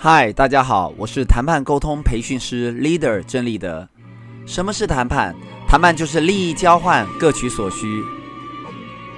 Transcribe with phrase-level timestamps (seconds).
[0.00, 3.88] 嗨，大家好，我是谈判沟通培训师 Leader 郑立德。
[4.46, 5.34] 什么是谈判？
[5.66, 8.00] 谈判就是利益交换，各取所需。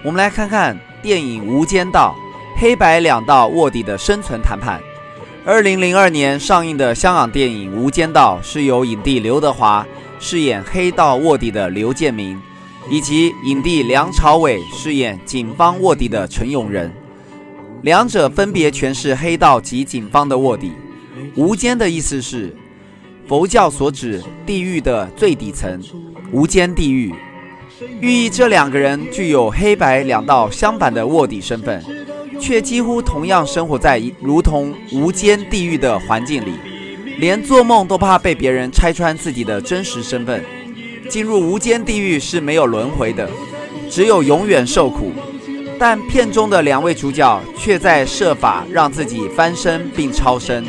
[0.02, 2.16] 我们来看看电影《无间道》，
[2.58, 4.80] 黑白两道卧底的生存谈判。
[5.44, 9.86] 二零零二年上映的香港电影《无间道》是由影帝刘德华
[10.18, 12.40] 饰演黑道卧底的刘建明，
[12.88, 16.90] 以及影帝梁朝伟饰演警方卧底的陈永仁。
[17.82, 20.72] 两者分别诠释黑道及警方的卧底。
[21.34, 22.54] 无间的意思是
[23.26, 25.80] 佛教所指地狱的最底层，
[26.32, 27.14] 无间地狱，
[28.00, 31.82] 寓意这两个人具有黑白两道相反的卧底身份，
[32.40, 36.52] 却几乎同样生活在如同无间地狱的环境里，
[37.18, 40.44] 连做梦都怕被别人拆穿自己的真实身份。
[41.08, 43.28] 进入无间地狱是没有轮回的，
[43.88, 45.12] 只有永远受苦。
[45.80, 50.62] 但片中的两位主角却在设法让自己翻身并超生。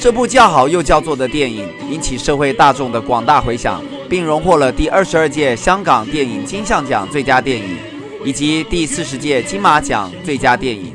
[0.00, 7.76] 这部叫好又叫座的电影引起社会大众的广大回响，并荣获了第二十二届香港电影金像奖最佳电影
[8.24, 10.90] 以及第四十届金马奖最佳电影。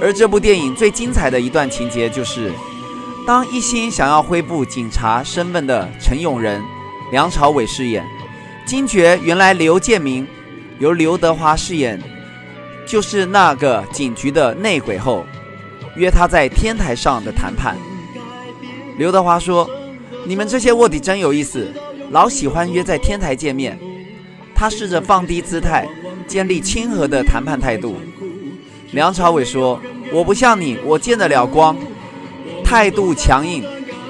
[0.00, 2.52] 而这部电影最精彩的一段情节就是，
[3.26, 6.62] 当一心想要恢复警察身份的陈永仁、
[7.10, 8.06] 梁朝伟饰演，
[8.64, 10.24] 惊觉原来刘建明。
[10.78, 12.00] 由刘德华饰演，
[12.86, 15.24] 就是那个警局的内鬼后，
[15.96, 17.76] 约他在天台上的谈判。
[18.98, 19.68] 刘德华说
[20.26, 21.72] ：“你们这些卧底真有意思，
[22.10, 23.78] 老喜欢约在天台见面。”
[24.54, 25.88] 他试着放低姿态，
[26.26, 27.96] 建立亲和的谈判态度。
[28.92, 29.80] 梁朝伟说
[30.12, 31.76] ：“我不像你，我见得了光。”
[32.64, 33.64] 态度强硬、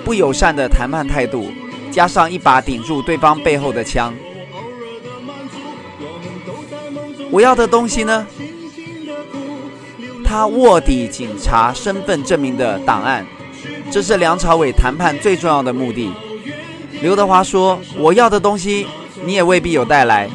[0.05, 1.51] 不友善的谈判态度，
[1.91, 4.15] 加上一把顶住对方背后的枪。
[7.31, 8.27] 我要的东西呢？
[10.25, 13.25] 他卧底警察身份证明的档案，
[13.91, 16.13] 这是梁朝伟谈判最重要的目的。
[17.01, 18.87] 刘德华说：“我要的东西
[19.25, 20.29] 你也未必有带来，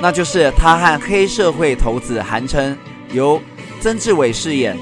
[0.00, 2.76] 那就是他和黑社会头子韩琛
[3.12, 3.40] 由
[3.80, 4.78] 曾志伟饰演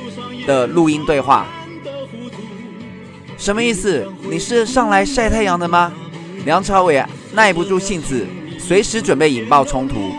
[0.46, 1.46] 的录音对话。”
[3.38, 4.06] 什么意思？
[4.28, 5.92] 你是上来晒太阳的吗？
[6.44, 8.26] 梁朝伟耐不住性子，
[8.58, 10.12] 随时准备引爆冲突。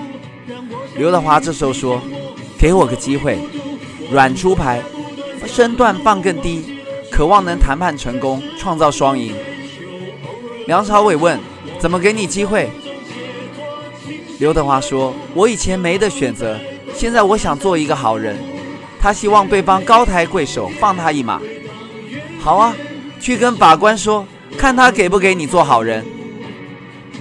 [0.96, 2.02] 刘德华这时候说
[2.58, 3.40] ：“给我个机会，
[4.12, 4.82] 软出牌，
[5.46, 6.80] 身段放更低，
[7.12, 9.34] 渴望能谈判成功，创造双赢。”
[10.68, 11.40] 梁朝伟问
[11.80, 12.70] ：“怎么给你机会？”
[14.40, 16.58] 刘德华说：“我以前没得选择，
[16.94, 18.38] 现在我想做一个好人。”
[19.02, 21.40] 他希望对方高抬贵手，放他一马。
[22.40, 22.76] 好啊，
[23.20, 24.26] 去跟法官说，
[24.58, 26.06] 看他给不给你做好人。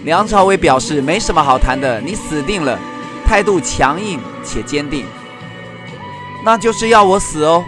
[0.05, 2.79] 梁朝伟表示：“没什么好谈的，你死定了。”
[3.29, 5.05] 态度强硬且坚定，
[6.43, 7.63] 那就是要我死哦！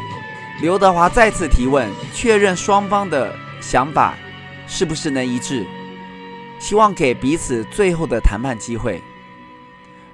[0.62, 4.16] 刘德华再次提问，确认双方的想法
[4.66, 5.66] 是不是能一致，
[6.58, 9.02] 希望给彼此最后的谈判机会。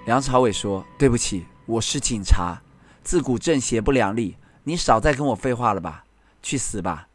[0.05, 2.61] 梁朝伟说：“对不起，我是警察，
[3.05, 6.03] 自古正邪不两立，你少再跟我废话了吧，
[6.43, 7.07] 去死吧！”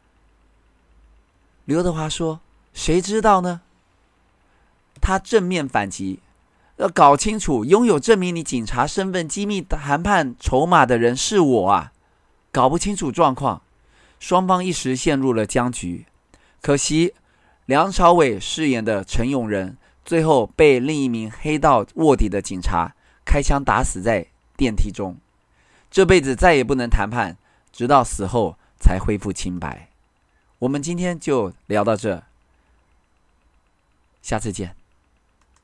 [1.66, 2.40] 刘德华说
[2.72, 3.60] ：“谁知道呢？”
[5.02, 6.20] 他正面反击。
[6.82, 11.92] 要搞清楚，拥有证明你警察身份机密谈判筹码的人是我啊！
[12.50, 13.62] 搞不清楚状况，
[14.18, 16.06] 双方一时陷入了僵局。
[16.60, 17.14] 可惜，
[17.66, 24.26] 梁朝伟饰演的陈永仁最后被另一名黑道卧底的警察开枪打死在
[24.56, 25.16] 电梯中，
[25.88, 27.36] 这辈子再也不能谈判，
[27.72, 29.88] 直到死后才恢复清白。
[30.58, 32.24] 我们今天就聊到这，
[34.20, 34.81] 下次见。